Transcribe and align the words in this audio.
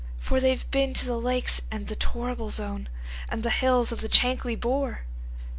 For 0.19 0.39
they've 0.39 0.67
been 0.71 0.95
to 0.95 1.05
the 1.05 1.19
Lakes, 1.21 1.61
and 1.69 1.85
the 1.85 1.95
Torrible 1.95 2.49
Zone, 2.49 2.89
And 3.29 3.43
the 3.43 3.51
hills 3.51 3.91
of 3.91 4.01
the 4.01 4.09
Chankly 4.09 4.55
Bore." 4.59 5.05